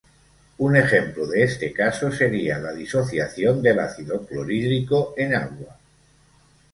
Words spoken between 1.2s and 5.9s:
de este caso sería la disociación del ácido clorhídrico en agua.